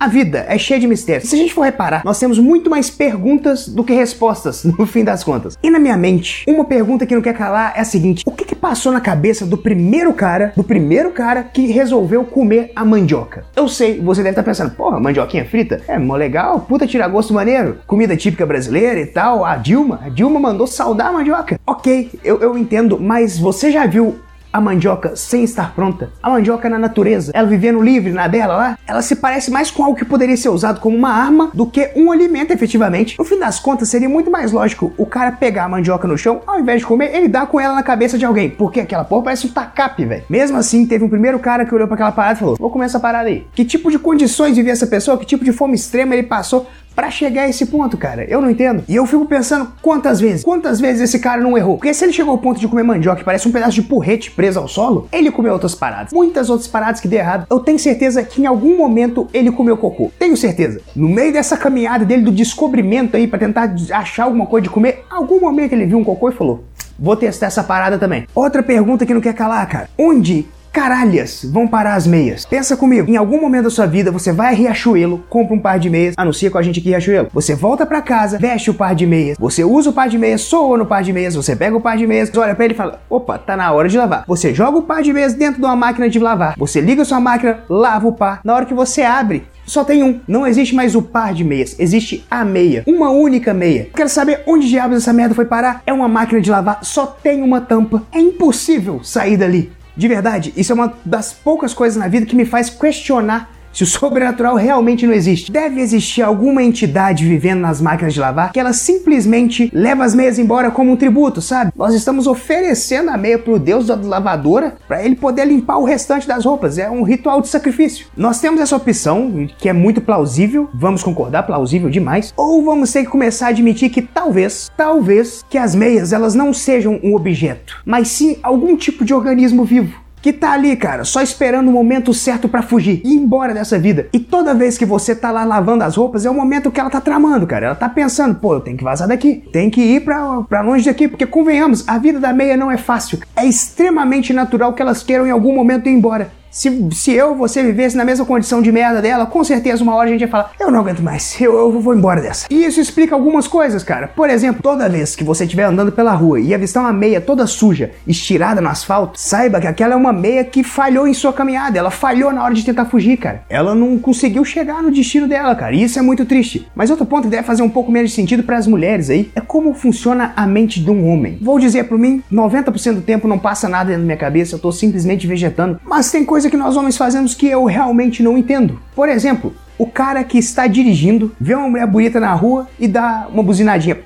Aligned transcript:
A 0.00 0.08
vida 0.08 0.46
é 0.48 0.56
cheia 0.56 0.80
de 0.80 0.86
mistérios. 0.86 1.28
Se 1.28 1.34
a 1.34 1.38
gente 1.38 1.52
for 1.52 1.60
reparar, 1.60 2.00
nós 2.06 2.18
temos 2.18 2.38
muito 2.38 2.70
mais 2.70 2.88
perguntas 2.88 3.68
do 3.68 3.84
que 3.84 3.92
respostas, 3.92 4.64
no 4.78 4.86
fim 4.86 5.04
das 5.04 5.22
contas. 5.22 5.58
E 5.62 5.68
na 5.68 5.78
minha 5.78 5.94
mente, 5.94 6.42
uma 6.48 6.64
pergunta 6.64 7.04
que 7.04 7.14
não 7.14 7.20
quer 7.20 7.34
calar 7.34 7.74
é 7.76 7.80
a 7.80 7.84
seguinte: 7.84 8.22
o 8.24 8.30
que, 8.30 8.46
que 8.46 8.54
passou 8.54 8.90
na 8.92 9.00
cabeça 9.02 9.44
do 9.44 9.58
primeiro 9.58 10.14
cara, 10.14 10.54
do 10.56 10.64
primeiro 10.64 11.10
cara 11.10 11.42
que 11.42 11.66
resolveu 11.66 12.24
comer 12.24 12.72
a 12.74 12.82
mandioca? 12.82 13.44
Eu 13.54 13.68
sei, 13.68 14.00
você 14.00 14.22
deve 14.22 14.30
estar 14.30 14.42
pensando, 14.42 14.70
porra, 14.70 14.98
mandioquinha 14.98 15.44
frita? 15.44 15.82
É 15.86 15.98
mó 15.98 16.16
legal, 16.16 16.60
puta 16.60 16.86
tira 16.86 17.06
gosto 17.06 17.34
maneiro. 17.34 17.80
Comida 17.86 18.16
típica 18.16 18.46
brasileira 18.46 19.00
e 19.00 19.06
tal. 19.06 19.44
A 19.44 19.56
Dilma, 19.56 20.00
a 20.02 20.08
Dilma 20.08 20.40
mandou 20.40 20.66
saudar 20.66 21.08
a 21.08 21.12
mandioca. 21.12 21.60
Ok, 21.66 22.08
eu, 22.24 22.40
eu 22.40 22.56
entendo, 22.56 22.98
mas 22.98 23.38
você 23.38 23.70
já 23.70 23.84
viu 23.84 24.18
a 24.52 24.60
mandioca 24.60 25.14
sem 25.16 25.44
estar 25.44 25.74
pronta. 25.74 26.10
A 26.22 26.30
mandioca 26.30 26.68
na 26.68 26.78
natureza, 26.78 27.32
ela 27.34 27.48
vivendo 27.48 27.80
livre 27.80 28.12
na 28.12 28.26
dela 28.26 28.56
lá, 28.56 28.78
ela 28.86 29.02
se 29.02 29.16
parece 29.16 29.50
mais 29.50 29.70
com 29.70 29.84
algo 29.84 29.96
que 29.96 30.04
poderia 30.04 30.36
ser 30.36 30.48
usado 30.48 30.80
como 30.80 30.96
uma 30.96 31.10
arma 31.10 31.50
do 31.54 31.66
que 31.66 31.90
um 31.94 32.10
alimento 32.10 32.52
efetivamente. 32.52 33.18
No 33.18 33.24
fim 33.24 33.38
das 33.38 33.58
contas, 33.58 33.88
seria 33.88 34.08
muito 34.08 34.30
mais 34.30 34.52
lógico 34.52 34.92
o 34.96 35.06
cara 35.06 35.32
pegar 35.32 35.64
a 35.64 35.68
mandioca 35.68 36.06
no 36.06 36.18
chão, 36.18 36.42
ao 36.46 36.58
invés 36.58 36.80
de 36.80 36.86
comer, 36.86 37.14
ele 37.14 37.28
dá 37.28 37.46
com 37.46 37.60
ela 37.60 37.74
na 37.74 37.82
cabeça 37.82 38.18
de 38.18 38.24
alguém, 38.24 38.50
porque 38.50 38.80
aquela 38.80 39.04
porra 39.04 39.24
parece 39.24 39.46
um 39.46 39.50
tacape, 39.50 40.04
velho. 40.04 40.24
Mesmo 40.28 40.56
assim, 40.56 40.86
teve 40.86 41.04
um 41.04 41.08
primeiro 41.08 41.38
cara 41.38 41.64
que 41.64 41.74
olhou 41.74 41.86
para 41.86 41.94
aquela 41.94 42.12
parada 42.12 42.34
e 42.34 42.38
falou: 42.38 42.56
Vou 42.58 42.70
comer 42.70 42.86
essa 42.86 43.00
parada 43.00 43.28
aí. 43.28 43.46
Que 43.54 43.64
tipo 43.64 43.90
de 43.90 43.98
condições 43.98 44.56
vivia 44.56 44.72
essa 44.72 44.86
pessoa? 44.86 45.18
Que 45.18 45.26
tipo 45.26 45.44
de 45.44 45.52
fome 45.52 45.74
extrema 45.74 46.14
ele 46.14 46.24
passou 46.24 46.66
para 46.94 47.10
chegar 47.10 47.42
a 47.42 47.48
esse 47.48 47.66
ponto, 47.66 47.96
cara. 47.96 48.24
Eu 48.24 48.40
não 48.40 48.50
entendo. 48.50 48.84
E 48.88 48.96
eu 48.96 49.06
fico 49.06 49.26
pensando 49.26 49.72
quantas 49.80 50.20
vezes, 50.20 50.44
quantas 50.44 50.80
vezes 50.80 51.02
esse 51.02 51.18
cara 51.18 51.40
não 51.40 51.56
errou. 51.56 51.76
Porque 51.76 51.94
se 51.94 52.04
ele 52.04 52.12
chegou 52.12 52.32
ao 52.32 52.38
ponto 52.38 52.60
de 52.60 52.68
comer 52.68 52.82
mandioca 52.82 53.18
que 53.18 53.24
parece 53.24 53.48
um 53.48 53.52
pedaço 53.52 53.72
de 53.72 53.82
porrete 53.82 54.30
preso 54.30 54.58
ao 54.58 54.68
solo, 54.68 55.08
ele 55.12 55.30
comeu 55.30 55.52
outras 55.52 55.74
paradas. 55.74 56.12
Muitas 56.12 56.50
outras 56.50 56.68
paradas 56.68 57.00
que 57.00 57.08
deu 57.08 57.18
errado. 57.18 57.46
Eu 57.48 57.60
tenho 57.60 57.78
certeza 57.78 58.22
que 58.22 58.42
em 58.42 58.46
algum 58.46 58.76
momento 58.76 59.28
ele 59.32 59.50
comeu 59.50 59.76
cocô. 59.76 60.10
Tenho 60.18 60.36
certeza. 60.36 60.80
No 60.94 61.08
meio 61.08 61.32
dessa 61.32 61.56
caminhada 61.56 62.04
dele 62.04 62.22
do 62.22 62.32
descobrimento 62.32 63.16
aí 63.16 63.26
para 63.26 63.38
tentar 63.38 63.74
achar 63.92 64.24
alguma 64.24 64.46
coisa 64.46 64.64
de 64.64 64.70
comer, 64.70 65.04
algum 65.10 65.40
momento 65.40 65.72
ele 65.72 65.86
viu 65.86 65.98
um 65.98 66.04
cocô 66.04 66.28
e 66.28 66.32
falou: 66.32 66.64
Vou 66.98 67.16
testar 67.16 67.46
essa 67.46 67.64
parada 67.64 67.98
também. 67.98 68.26
Outra 68.34 68.62
pergunta 68.62 69.06
que 69.06 69.14
não 69.14 69.20
quer 69.20 69.34
calar, 69.34 69.66
cara. 69.66 69.88
Onde 69.96 70.46
caralhas 70.72 71.44
vão 71.44 71.66
parar 71.66 71.94
as 71.94 72.06
meias. 72.06 72.44
Pensa 72.44 72.76
comigo, 72.76 73.10
em 73.10 73.16
algum 73.16 73.40
momento 73.40 73.64
da 73.64 73.70
sua 73.70 73.86
vida 73.86 74.10
você 74.10 74.32
vai 74.32 74.52
a 74.52 74.56
Riachuelo, 74.56 75.24
compra 75.28 75.54
um 75.54 75.58
par 75.58 75.78
de 75.78 75.90
meias, 75.90 76.14
anuncia 76.16 76.50
com 76.50 76.58
a 76.58 76.62
gente 76.62 76.80
aqui 76.80 76.88
em 76.88 76.92
Riachuelo. 76.92 77.28
Você 77.32 77.54
volta 77.54 77.84
para 77.84 78.00
casa, 78.00 78.38
veste 78.38 78.70
o 78.70 78.74
par 78.74 78.94
de 78.94 79.06
meias, 79.06 79.36
você 79.38 79.64
usa 79.64 79.90
o 79.90 79.92
par 79.92 80.08
de 80.08 80.18
meias, 80.18 80.42
soa 80.42 80.78
no 80.78 80.86
par 80.86 81.02
de 81.02 81.12
meias, 81.12 81.34
você 81.34 81.54
pega 81.56 81.76
o 81.76 81.80
par 81.80 81.96
de 81.96 82.06
meias, 82.06 82.30
olha 82.36 82.54
para 82.54 82.64
ele 82.64 82.74
e 82.74 82.76
fala: 82.76 83.00
opa, 83.08 83.38
tá 83.38 83.56
na 83.56 83.72
hora 83.72 83.88
de 83.88 83.98
lavar. 83.98 84.24
Você 84.26 84.54
joga 84.54 84.78
o 84.78 84.82
par 84.82 85.02
de 85.02 85.12
meias 85.12 85.34
dentro 85.34 85.60
de 85.60 85.66
uma 85.66 85.76
máquina 85.76 86.08
de 86.08 86.18
lavar, 86.18 86.54
você 86.56 86.80
liga 86.80 87.04
sua 87.04 87.20
máquina, 87.20 87.60
lava 87.68 88.06
o 88.08 88.12
par. 88.12 88.40
Na 88.44 88.54
hora 88.54 88.66
que 88.66 88.74
você 88.74 89.02
abre, 89.02 89.44
só 89.64 89.84
tem 89.84 90.02
um. 90.02 90.20
Não 90.26 90.46
existe 90.46 90.74
mais 90.74 90.94
o 90.94 91.02
par 91.02 91.32
de 91.34 91.44
meias, 91.44 91.76
existe 91.78 92.24
a 92.30 92.44
meia. 92.44 92.82
Uma 92.86 93.10
única 93.10 93.54
meia. 93.54 93.88
Quero 93.94 94.08
saber 94.08 94.42
onde 94.46 94.68
diabos 94.68 94.96
essa 94.96 95.12
merda 95.12 95.34
foi 95.34 95.44
parar? 95.44 95.82
É 95.86 95.92
uma 95.92 96.08
máquina 96.08 96.40
de 96.40 96.50
lavar, 96.50 96.80
só 96.82 97.06
tem 97.06 97.42
uma 97.42 97.60
tampa. 97.60 98.02
É 98.12 98.18
impossível 98.18 99.00
sair 99.02 99.36
dali. 99.36 99.70
De 100.00 100.08
verdade, 100.08 100.50
isso 100.56 100.72
é 100.72 100.74
uma 100.74 100.94
das 101.04 101.30
poucas 101.30 101.74
coisas 101.74 101.98
na 101.98 102.08
vida 102.08 102.24
que 102.24 102.34
me 102.34 102.46
faz 102.46 102.70
questionar 102.70 103.54
se 103.72 103.84
o 103.84 103.86
sobrenatural 103.86 104.56
realmente 104.56 105.06
não 105.06 105.14
existe. 105.14 105.50
Deve 105.50 105.80
existir 105.80 106.22
alguma 106.22 106.62
entidade 106.62 107.26
vivendo 107.26 107.60
nas 107.60 107.80
máquinas 107.80 108.14
de 108.14 108.20
lavar 108.20 108.52
que 108.52 108.60
ela 108.60 108.72
simplesmente 108.72 109.70
leva 109.72 110.04
as 110.04 110.14
meias 110.14 110.38
embora 110.38 110.70
como 110.70 110.92
um 110.92 110.96
tributo, 110.96 111.40
sabe? 111.40 111.72
Nós 111.76 111.94
estamos 111.94 112.26
oferecendo 112.26 113.10
a 113.10 113.16
meia 113.16 113.38
pro 113.38 113.58
deus 113.58 113.86
da 113.86 113.94
lavadora 113.94 114.76
para 114.86 115.04
ele 115.04 115.16
poder 115.16 115.46
limpar 115.46 115.78
o 115.78 115.84
restante 115.84 116.26
das 116.26 116.44
roupas. 116.44 116.78
É 116.78 116.90
um 116.90 117.02
ritual 117.02 117.40
de 117.40 117.48
sacrifício. 117.48 118.06
Nós 118.16 118.40
temos 118.40 118.60
essa 118.60 118.76
opção 118.76 119.48
que 119.58 119.68
é 119.68 119.72
muito 119.72 120.00
plausível, 120.00 120.68
vamos 120.74 121.02
concordar, 121.02 121.44
plausível 121.44 121.90
demais, 121.90 122.32
ou 122.36 122.64
vamos 122.64 122.92
ter 122.92 123.04
que 123.04 123.10
começar 123.10 123.46
a 123.46 123.50
admitir 123.50 123.90
que 123.90 124.02
talvez, 124.02 124.70
talvez 124.76 125.44
que 125.48 125.58
as 125.58 125.74
meias 125.74 126.12
elas 126.12 126.34
não 126.34 126.52
sejam 126.52 127.00
um 127.02 127.14
objeto, 127.14 127.80
mas 127.84 128.08
sim 128.08 128.38
algum 128.42 128.76
tipo 128.76 129.04
de 129.04 129.14
organismo 129.14 129.64
vivo 129.64 130.09
que 130.22 130.32
tá 130.32 130.52
ali, 130.52 130.76
cara, 130.76 131.04
só 131.04 131.22
esperando 131.22 131.68
o 131.68 131.72
momento 131.72 132.12
certo 132.12 132.48
para 132.48 132.62
fugir 132.62 133.00
e 133.04 133.14
ir 133.14 133.16
embora 133.16 133.54
dessa 133.54 133.78
vida. 133.78 134.08
E 134.12 134.18
toda 134.18 134.54
vez 134.54 134.76
que 134.76 134.84
você 134.84 135.14
tá 135.14 135.30
lá 135.30 135.44
lavando 135.44 135.84
as 135.84 135.96
roupas, 135.96 136.26
é 136.26 136.30
o 136.30 136.34
momento 136.34 136.70
que 136.70 136.78
ela 136.78 136.90
tá 136.90 137.00
tramando, 137.00 137.46
cara. 137.46 137.66
Ela 137.66 137.74
tá 137.74 137.88
pensando, 137.88 138.34
pô, 138.34 138.54
eu 138.54 138.60
tenho 138.60 138.76
que 138.76 138.84
vazar 138.84 139.08
daqui, 139.08 139.42
tem 139.52 139.70
que 139.70 139.80
ir 139.80 140.00
pra, 140.04 140.42
pra 140.42 140.60
longe 140.60 140.84
daqui, 140.84 141.08
porque 141.08 141.26
convenhamos, 141.26 141.88
a 141.88 141.98
vida 141.98 142.20
da 142.20 142.32
meia 142.32 142.56
não 142.56 142.70
é 142.70 142.76
fácil. 142.76 143.18
É 143.34 143.44
extremamente 143.44 144.32
natural 144.32 144.72
que 144.72 144.82
elas 144.82 145.02
queiram 145.02 145.26
em 145.26 145.30
algum 145.30 145.54
momento 145.54 145.88
ir 145.88 145.92
embora. 145.92 146.39
Se, 146.50 146.88
se 146.92 147.12
eu 147.12 147.36
você 147.36 147.62
vivesse 147.62 147.96
na 147.96 148.04
mesma 148.04 148.26
condição 148.26 148.60
de 148.60 148.72
merda 148.72 149.00
dela, 149.00 149.24
com 149.24 149.44
certeza 149.44 149.84
uma 149.84 149.94
hora 149.94 150.08
a 150.08 150.12
gente 150.12 150.22
ia 150.22 150.28
falar: 150.28 150.50
Eu 150.58 150.70
não 150.70 150.80
aguento 150.80 151.00
mais, 151.00 151.40
eu, 151.40 151.56
eu 151.56 151.80
vou 151.80 151.94
embora 151.94 152.20
dessa. 152.20 152.46
E 152.50 152.64
isso 152.64 152.80
explica 152.80 153.14
algumas 153.14 153.46
coisas, 153.46 153.84
cara. 153.84 154.08
Por 154.08 154.28
exemplo, 154.28 154.60
toda 154.62 154.88
vez 154.88 155.14
que 155.14 155.22
você 155.22 155.44
estiver 155.44 155.64
andando 155.64 155.92
pela 155.92 156.12
rua 156.12 156.40
e 156.40 156.52
avistar 156.52 156.82
uma 156.82 156.92
meia 156.92 157.20
toda 157.20 157.46
suja, 157.46 157.92
estirada 158.06 158.60
no 158.60 158.68
asfalto, 158.68 159.18
saiba 159.18 159.60
que 159.60 159.66
aquela 159.68 159.94
é 159.94 159.96
uma 159.96 160.12
meia 160.12 160.42
que 160.42 160.64
falhou 160.64 161.06
em 161.06 161.14
sua 161.14 161.32
caminhada. 161.32 161.78
Ela 161.78 161.90
falhou 161.90 162.32
na 162.32 162.42
hora 162.42 162.54
de 162.54 162.64
tentar 162.64 162.86
fugir, 162.86 163.16
cara. 163.16 163.44
Ela 163.48 163.74
não 163.74 163.96
conseguiu 163.98 164.44
chegar 164.44 164.82
no 164.82 164.90
destino 164.90 165.28
dela, 165.28 165.54
cara. 165.54 165.74
E 165.74 165.84
isso 165.84 165.98
é 165.98 166.02
muito 166.02 166.24
triste. 166.24 166.68
Mas 166.74 166.90
outro 166.90 167.06
ponto 167.06 167.24
que 167.24 167.30
deve 167.30 167.44
fazer 167.44 167.62
um 167.62 167.70
pouco 167.70 167.92
menos 167.92 168.10
de 168.10 168.16
sentido 168.16 168.42
para 168.42 168.56
as 168.56 168.66
mulheres 168.66 169.08
aí 169.08 169.30
é 169.36 169.40
como 169.40 169.72
funciona 169.72 170.32
a 170.34 170.46
mente 170.46 170.80
de 170.80 170.90
um 170.90 171.08
homem. 171.08 171.38
Vou 171.40 171.60
dizer 171.60 171.84
por 171.84 171.98
mim: 171.98 172.22
90% 172.32 172.94
do 172.94 173.02
tempo 173.02 173.28
não 173.28 173.38
passa 173.38 173.68
nada 173.68 173.92
da 173.92 173.98
minha 173.98 174.16
cabeça, 174.16 174.56
eu 174.56 174.58
tô 174.58 174.72
simplesmente 174.72 175.26
vegetando. 175.26 175.80
Mas 175.84 176.10
tem 176.10 176.24
coisa 176.24 176.39
que 176.48 176.56
nós 176.56 176.76
homens 176.76 176.96
fazemos 176.96 177.34
que 177.34 177.46
eu 177.46 177.64
realmente 177.64 178.22
não 178.22 178.38
entendo. 178.38 178.80
Por 178.94 179.08
exemplo, 179.08 179.52
o 179.76 179.86
cara 179.86 180.22
que 180.22 180.38
está 180.38 180.66
dirigindo, 180.66 181.34
vê 181.40 181.54
uma 181.54 181.68
mulher 181.68 181.86
bonita 181.86 182.20
na 182.20 182.32
rua 182.34 182.68
e 182.78 182.86
dá 182.86 183.26
uma 183.32 183.42
buzinadinha. 183.42 183.98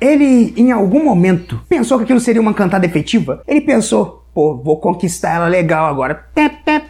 Ele, 0.00 0.52
em 0.56 0.72
algum 0.72 1.04
momento, 1.04 1.60
pensou 1.68 1.98
que 1.98 2.04
aquilo 2.04 2.20
seria 2.20 2.40
uma 2.40 2.54
cantada 2.54 2.86
efetiva? 2.86 3.42
Ele 3.46 3.60
pensou, 3.60 4.24
pô, 4.34 4.56
vou 4.56 4.78
conquistar 4.78 5.34
ela 5.34 5.46
legal 5.46 5.86
agora. 5.86 6.24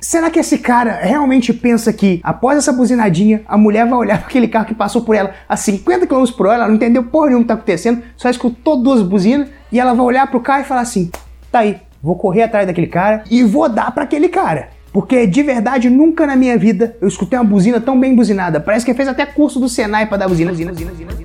Será 0.00 0.30
que 0.30 0.38
esse 0.38 0.58
cara 0.58 1.00
realmente 1.02 1.52
pensa 1.52 1.92
que 1.92 2.20
após 2.22 2.56
essa 2.56 2.72
buzinadinha, 2.72 3.42
a 3.48 3.58
mulher 3.58 3.84
vai 3.84 3.98
olhar 3.98 4.18
para 4.22 4.28
aquele 4.28 4.46
carro 4.48 4.66
que 4.66 4.74
passou 4.74 5.02
por 5.02 5.14
ela 5.14 5.32
a 5.48 5.56
50 5.56 6.06
km 6.06 6.24
por 6.36 6.46
hora, 6.46 6.56
ela 6.56 6.68
não 6.68 6.76
entendeu 6.76 7.02
porra 7.02 7.26
nenhuma 7.26 7.40
o 7.40 7.44
que 7.44 7.48
tá 7.48 7.54
acontecendo, 7.54 8.02
só 8.16 8.30
escutou 8.30 8.80
duas 8.80 9.02
buzinas 9.02 9.48
e 9.72 9.80
ela 9.80 9.92
vai 9.92 10.06
olhar 10.06 10.30
pro 10.30 10.40
carro 10.40 10.62
e 10.62 10.64
falar 10.64 10.82
assim: 10.82 11.10
tá 11.50 11.60
aí, 11.60 11.80
vou 12.04 12.16
correr 12.16 12.42
atrás 12.42 12.66
daquele 12.66 12.86
cara 12.86 13.24
e 13.30 13.42
vou 13.42 13.66
dar 13.66 13.90
para 13.90 14.04
aquele 14.04 14.28
cara. 14.28 14.68
Porque 14.92 15.26
de 15.26 15.42
verdade, 15.42 15.88
nunca 15.88 16.26
na 16.26 16.36
minha 16.36 16.56
vida 16.58 16.96
eu 17.00 17.08
escutei 17.08 17.38
uma 17.38 17.44
buzina 17.44 17.80
tão 17.80 17.98
bem 17.98 18.14
buzinada. 18.14 18.60
Parece 18.60 18.84
que 18.84 18.92
fez 18.92 19.08
até 19.08 19.24
curso 19.24 19.58
do 19.58 19.68
Senai 19.68 20.06
pra 20.06 20.18
dar 20.18 20.28
buzina, 20.28 20.50
buzina, 20.50 20.70
buzina, 20.70 20.90
buzina. 20.90 21.10
buzina. 21.10 21.23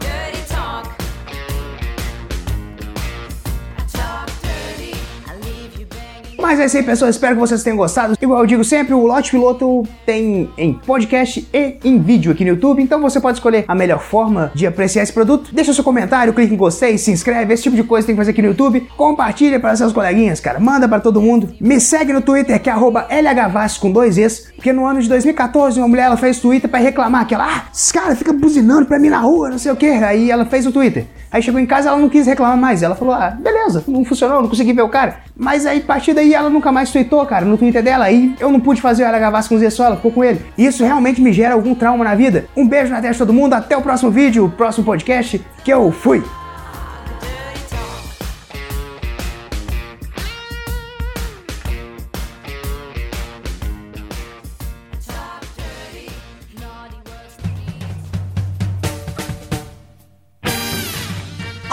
Mas 6.49 6.59
é 6.59 6.65
isso 6.65 6.77
aí, 6.77 6.83
pessoal. 6.83 7.11
Espero 7.11 7.35
que 7.35 7.41
vocês 7.41 7.61
tenham 7.61 7.77
gostado. 7.77 8.15
Igual 8.19 8.39
eu 8.39 8.47
digo 8.47 8.63
sempre, 8.63 8.91
o 8.95 9.05
Lote 9.05 9.29
Piloto 9.29 9.83
tem 10.03 10.49
em 10.57 10.73
podcast 10.73 11.47
e 11.53 11.77
em 11.83 11.99
vídeo 11.99 12.31
aqui 12.31 12.43
no 12.43 12.49
YouTube. 12.49 12.81
Então 12.81 12.99
você 12.99 13.21
pode 13.21 13.37
escolher 13.37 13.65
a 13.67 13.75
melhor 13.75 13.99
forma 13.99 14.51
de 14.55 14.65
apreciar 14.65 15.03
esse 15.03 15.13
produto. 15.13 15.53
Deixa 15.53 15.71
seu 15.75 15.83
comentário, 15.83 16.33
clique 16.33 16.51
em 16.51 16.57
gostei, 16.57 16.97
se 16.97 17.11
inscreve. 17.11 17.53
Esse 17.53 17.61
tipo 17.61 17.75
de 17.75 17.83
coisa 17.83 18.07
tem 18.07 18.15
que 18.15 18.19
fazer 18.19 18.31
aqui 18.31 18.41
no 18.41 18.47
YouTube. 18.47 18.81
Compartilha 18.97 19.59
para 19.59 19.75
seus 19.75 19.93
coleguinhas, 19.93 20.39
cara. 20.39 20.59
Manda 20.59 20.89
para 20.89 20.99
todo 20.99 21.21
mundo. 21.21 21.53
Me 21.61 21.79
segue 21.79 22.11
no 22.11 22.19
Twitter, 22.19 22.59
que 22.59 22.67
é 22.67 22.73
LHVAS 22.73 23.77
com 23.77 23.91
dois 23.91 24.17
Es. 24.17 24.51
Porque 24.55 24.73
no 24.73 24.87
ano 24.87 25.03
de 25.03 25.07
2014, 25.07 25.79
uma 25.79 25.87
mulher 25.87 26.05
ela 26.05 26.17
fez 26.17 26.39
Twitter 26.39 26.67
para 26.67 26.79
reclamar 26.79 27.27
que 27.27 27.35
ela, 27.35 27.45
ah, 27.45 27.65
esse 27.71 27.93
cara 27.93 28.15
fica 28.15 28.33
buzinando 28.33 28.87
pra 28.87 28.97
mim 28.97 29.09
na 29.09 29.19
rua, 29.19 29.51
não 29.51 29.59
sei 29.59 29.71
o 29.71 29.75
que. 29.75 29.85
Aí 29.85 30.31
ela 30.31 30.47
fez 30.47 30.65
o 30.65 30.71
Twitter. 30.71 31.05
Aí 31.31 31.41
chegou 31.41 31.59
em 31.59 31.65
casa, 31.65 31.89
ela 31.89 31.97
não 31.97 32.09
quis 32.09 32.25
reclamar 32.25 32.57
mais. 32.57 32.81
Ela 32.83 32.95
falou: 32.95 33.13
ah, 33.13 33.29
beleza, 33.29 33.83
não 33.87 34.03
funcionou, 34.03 34.41
não 34.41 34.49
consegui 34.49 34.73
ver 34.73 34.81
o 34.81 34.89
cara. 34.89 35.17
Mas 35.35 35.65
aí, 35.65 35.79
a 35.79 35.83
partir 35.83 36.13
daí, 36.13 36.33
ela 36.33 36.49
nunca 36.49 36.71
mais 36.71 36.91
tweetou, 36.91 37.25
cara, 37.25 37.45
no 37.45 37.57
Twitter 37.57 37.83
dela. 37.83 38.05
Aí 38.05 38.35
eu 38.39 38.51
não 38.51 38.59
pude 38.59 38.81
fazer 38.81 39.03
LH 39.03 39.29
Vasco 39.29 39.49
com 39.49 39.55
o 39.55 39.59
Zé 39.59 39.69
só, 39.69 39.85
ela 39.85 39.95
ficou 39.95 40.11
com 40.11 40.23
ele. 40.23 40.45
E 40.57 40.65
isso 40.65 40.83
realmente 40.83 41.21
me 41.21 41.31
gera 41.31 41.53
algum 41.53 41.75
trauma 41.75 42.03
na 42.03 42.15
vida. 42.15 42.45
Um 42.55 42.67
beijo 42.67 42.91
na 42.91 43.01
testa 43.01 43.13
de 43.13 43.17
todo 43.19 43.33
mundo, 43.33 43.53
até 43.53 43.77
o 43.77 43.81
próximo 43.81 44.11
vídeo, 44.11 44.45
o 44.45 44.49
próximo 44.49 44.85
podcast, 44.85 45.43
que 45.63 45.71
eu 45.71 45.91
fui. 45.91 46.23